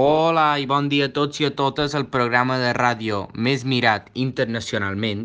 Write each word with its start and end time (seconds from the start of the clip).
Hola 0.00 0.60
i 0.62 0.66
bon 0.70 0.86
dia 0.86 1.08
a 1.08 1.10
tots 1.10 1.40
i 1.42 1.46
a 1.48 1.50
totes 1.58 1.94
al 1.98 2.04
programa 2.06 2.54
de 2.60 2.68
ràdio 2.76 3.16
més 3.46 3.64
mirat 3.70 4.04
internacionalment. 4.24 5.24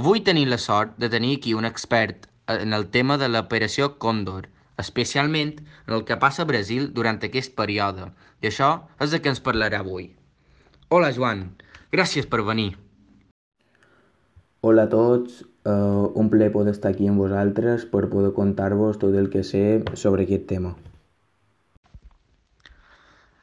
Avui 0.00 0.24
tenim 0.26 0.50
la 0.50 0.58
sort 0.58 0.96
de 1.04 1.10
tenir 1.12 1.36
aquí 1.36 1.54
un 1.54 1.68
expert 1.70 2.26
en 2.56 2.74
el 2.74 2.88
tema 2.96 3.14
de 3.22 3.28
l'operació 3.30 3.92
Còndor, 4.02 4.50
especialment 4.84 5.54
en 5.86 5.94
el 6.00 6.02
que 6.10 6.18
passa 6.26 6.42
a 6.42 6.50
Brasil 6.50 6.90
durant 6.98 7.22
aquest 7.22 7.54
període, 7.54 8.10
i 8.42 8.50
això 8.50 8.74
és 8.98 9.14
de 9.14 9.22
què 9.22 9.30
ens 9.36 9.44
parlarà 9.46 9.86
avui. 9.86 10.10
Hola 10.90 11.14
Joan, 11.14 11.52
gràcies 11.94 12.26
per 12.26 12.42
venir. 12.52 12.72
Hola 14.66 14.90
a 14.90 14.96
tots, 14.98 15.44
uh, 15.62 16.10
un 16.18 16.34
plaer 16.34 16.50
poder 16.50 16.74
estar 16.74 16.90
aquí 16.90 17.06
amb 17.06 17.22
vosaltres 17.22 17.86
per 17.86 18.08
poder 18.10 18.34
contar-vos 18.34 18.98
tot 18.98 19.14
el 19.14 19.30
que 19.30 19.46
sé 19.46 19.84
sobre 19.94 20.26
aquest 20.26 20.50
tema. 20.50 20.74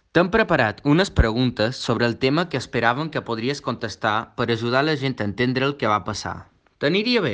T'hem 0.09 0.31
preparat 0.33 0.79
unes 0.89 1.11
preguntes 1.13 1.79
sobre 1.87 2.07
el 2.09 2.15
tema 2.17 2.47
que 2.49 2.57
esperaven 2.57 3.11
que 3.13 3.21
podries 3.21 3.59
contestar 3.61 4.13
per 4.39 4.47
ajudar 4.49 4.81
la 4.85 4.95
gent 4.97 5.19
a 5.19 5.27
entendre 5.29 5.67
el 5.67 5.75
que 5.77 5.91
va 5.91 5.99
passar. 6.07 6.47
T'aniria 6.81 7.21
bé? 7.21 7.33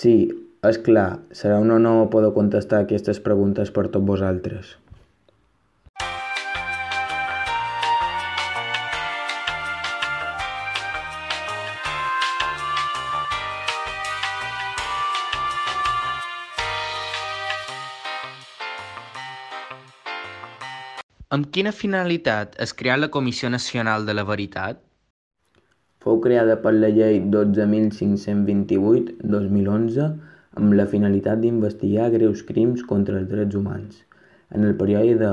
Sí, 0.00 0.14
és 0.66 0.80
clar, 0.88 1.20
serà 1.30 1.60
un 1.62 1.70
honor 1.70 2.08
poder 2.10 2.32
contestar 2.34 2.82
aquestes 2.82 3.22
preguntes 3.22 3.70
per 3.70 3.86
tots 3.94 4.08
vosaltres. 4.10 4.74
Amb 21.34 21.46
quina 21.54 21.70
finalitat 21.74 22.52
es 22.62 22.72
creà 22.78 22.94
la 22.98 23.06
Comissió 23.14 23.48
Nacional 23.52 24.04
de 24.06 24.14
la 24.14 24.24
Veritat? 24.28 24.76
Fou 26.04 26.18
creada 26.26 26.54
per 26.66 26.72
la 26.74 26.90
Llei 26.94 27.16
12.528-2011 27.36 30.04
amb 30.60 30.76
la 30.80 30.86
finalitat 30.92 31.40
d'investigar 31.42 32.06
greus 32.12 32.42
crims 32.50 32.84
contra 32.92 33.16
els 33.20 33.26
drets 33.32 33.58
humans 33.60 33.98
en 34.58 34.60
el 34.68 34.74
període 34.82 35.16
de, 35.24 35.32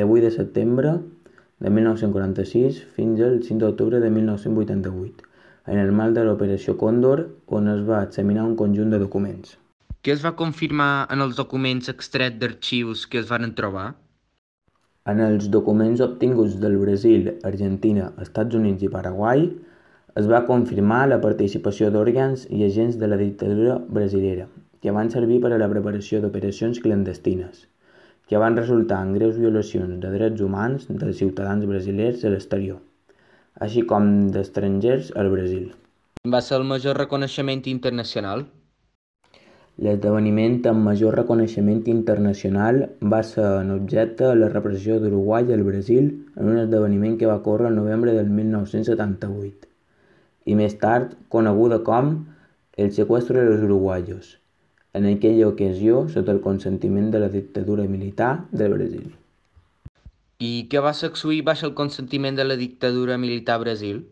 de 0.00 0.08
8 0.16 0.24
de 0.26 0.32
setembre 0.38 0.90
de 1.66 1.72
1946 1.76 2.82
fins 2.96 3.22
al 3.28 3.36
5 3.46 3.60
d'octubre 3.62 3.96
de 4.02 4.10
1988, 4.16 5.30
en 5.70 5.76
el 5.84 5.90
marc 6.00 6.12
de 6.18 6.24
l'Operació 6.26 6.72
Còndor, 6.82 7.18
on 7.60 7.70
es 7.76 7.82
va 7.92 8.02
examinar 8.08 8.42
un 8.48 8.58
conjunt 8.64 8.90
de 8.96 9.00
documents. 9.06 9.48
Què 10.02 10.10
es 10.18 10.22
va 10.26 10.38
confirmar 10.42 10.92
en 11.14 11.18
els 11.28 11.38
documents 11.38 11.94
extrets 11.94 12.38
d'arxius 12.42 13.06
que 13.06 13.22
es 13.22 13.30
van 13.30 13.46
trobar? 13.62 13.88
En 15.08 15.22
els 15.24 15.46
documents 15.48 16.02
obtinguts 16.04 16.58
del 16.60 16.74
Brasil, 16.76 17.30
Argentina, 17.50 18.10
Estats 18.20 18.56
Units 18.58 18.82
i 18.84 18.90
Paraguai 18.92 19.46
es 20.20 20.26
va 20.28 20.42
confirmar 20.48 21.06
la 21.08 21.16
participació 21.22 21.88
d'òrgans 21.94 22.42
i 22.52 22.60
agents 22.66 22.98
de 23.00 23.08
la 23.08 23.16
dictadura 23.20 23.78
brasilera, 23.98 24.44
que 24.82 24.92
van 24.92 25.08
servir 25.14 25.38
per 25.44 25.54
a 25.54 25.60
la 25.62 25.70
preparació 25.72 26.20
d'operacions 26.20 26.82
clandestines, 26.84 27.64
que 28.28 28.42
van 28.42 28.60
resultar 28.60 29.00
en 29.06 29.14
greus 29.16 29.40
violacions 29.40 29.96
de 30.02 30.12
drets 30.18 30.44
humans 30.44 30.84
dels 30.90 31.24
ciutadans 31.24 31.64
brasilers 31.72 32.28
a 32.28 32.34
l'exterior, 32.34 32.82
així 33.64 33.86
com 33.88 34.12
d'estrangers 34.34 35.14
al 35.16 35.32
Brasil. 35.32 35.70
Va 36.28 36.44
ser 36.44 36.60
el 36.60 36.68
major 36.68 37.00
reconeixement 37.00 37.64
internacional? 37.72 38.44
L'esdeveniment 39.78 40.56
amb 40.66 40.82
major 40.82 41.14
reconeixement 41.14 41.84
internacional 41.92 42.80
va 43.12 43.20
ser 43.26 43.44
en 43.60 43.68
objecte 43.70 44.32
la 44.34 44.48
repressió 44.50 44.96
d'Uruguai 44.98 45.52
al 45.54 45.62
Brasil 45.68 46.08
en 46.34 46.48
un 46.52 46.58
esdeveniment 46.64 47.14
que 47.20 47.28
va 47.30 47.42
córrer 47.44 47.68
el 47.70 47.78
novembre 47.78 48.16
del 48.16 48.32
1978 48.40 49.68
i 50.50 50.56
més 50.58 50.74
tard 50.82 51.14
coneguda 51.36 51.78
com 51.86 52.10
el 52.84 52.90
secuestro 52.96 53.38
de 53.38 53.46
los 53.52 53.62
uruguayos, 53.68 54.34
en 54.98 55.06
aquella 55.06 55.46
ocasió 55.46 56.08
sota 56.08 56.34
el 56.34 56.40
consentiment 56.40 57.12
de 57.14 57.22
la 57.22 57.28
dictadura 57.28 57.86
militar 57.86 58.32
del 58.50 58.74
Brasil. 58.74 59.08
I 60.42 60.52
què 60.70 60.82
va 60.82 60.94
succeir 60.94 61.44
baix 61.46 61.62
el 61.66 61.78
consentiment 61.78 62.34
de 62.34 62.50
la 62.50 62.58
dictadura 62.58 63.18
militar 63.18 63.60
a 63.60 63.62
Brasil? 63.66 64.06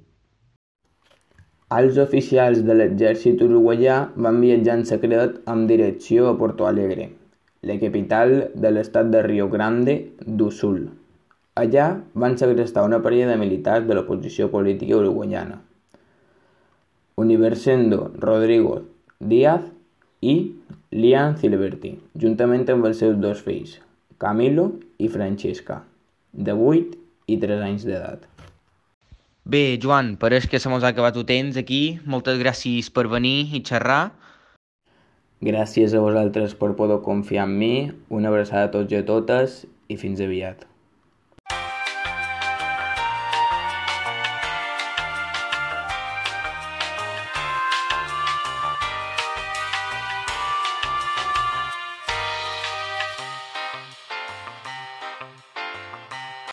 Alts 1.75 1.97
oficials 1.99 2.61
de 2.63 2.75
l'exèrcit 2.77 3.41
uruguaià 3.43 3.95
van 4.25 4.37
viatjar 4.39 4.75
en 4.79 4.85
secret 4.87 5.41
amb 5.51 5.67
direcció 5.67 6.29
a 6.31 6.35
Porto 6.39 6.69
Alegre, 6.69 7.09
la 7.67 7.75
capital 7.81 8.35
de 8.55 8.71
l'estat 8.71 9.11
de 9.11 9.23
Rio 9.27 9.49
Grande 9.51 9.97
do 10.41 10.53
Sul. 10.55 10.85
Allà 11.59 11.87
van 12.15 12.39
segrestar 12.39 12.85
una 12.87 13.01
parella 13.03 13.33
de 13.33 13.41
militars 13.41 13.89
de 13.89 13.97
l'oposició 13.99 14.47
política 14.53 14.95
uruguaiana, 15.01 15.59
Universendo 17.17 18.13
Rodrigo 18.15 18.83
Díaz 19.19 19.67
i 20.21 20.37
Lian 20.93 21.35
Silverti, 21.43 21.97
juntament 22.15 22.63
amb 22.71 22.87
els 22.87 23.03
seus 23.03 23.19
dos 23.19 23.43
fills, 23.43 23.81
Camilo 24.23 24.71
i 25.03 25.11
Francesca, 25.11 25.83
de 26.31 26.55
8 26.55 26.95
i 27.27 27.43
3 27.43 27.69
anys 27.73 27.91
d'edat. 27.91 28.36
Bé, 29.47 29.79
Joan, 29.79 30.09
pareix 30.19 30.49
que 30.51 30.59
se 30.59 30.71
mos 30.73 30.83
ha 30.83 30.89
acabat 30.91 31.15
el 31.21 31.25
temps 31.27 31.59
aquí. 31.61 32.01
Moltes 32.15 32.41
gràcies 32.41 32.89
per 32.91 33.05
venir 33.13 33.37
i 33.55 33.61
xerrar. 33.69 34.11
Gràcies 35.49 35.95
a 35.95 36.01
vosaltres 36.03 36.57
per 36.59 36.73
poder 36.81 36.97
confiar 37.07 37.45
en 37.47 37.53
mi, 37.61 37.75
una 38.11 38.33
abraçada 38.33 38.67
a 38.67 38.73
tots 38.73 38.91
i 38.91 38.99
a 38.99 39.05
totes 39.07 39.61
i 39.87 40.01
fins 40.01 40.25
aviat. 40.25 40.67